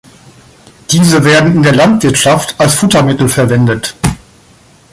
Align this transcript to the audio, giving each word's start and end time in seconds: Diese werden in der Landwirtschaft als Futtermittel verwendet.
Diese 0.89 1.23
werden 1.25 1.57
in 1.57 1.61
der 1.61 1.75
Landwirtschaft 1.75 2.55
als 2.59 2.73
Futtermittel 2.73 3.29
verwendet. 3.29 3.95